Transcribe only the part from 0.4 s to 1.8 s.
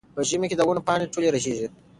کې د ونو پاڼې ټولې رژېږي.